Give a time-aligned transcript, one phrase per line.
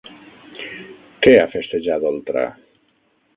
[1.25, 2.47] Què ha festejat Oltra?